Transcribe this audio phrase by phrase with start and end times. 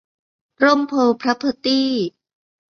[0.63, 1.89] ร่มโพธิ์ พร็อพเพอร์ตี้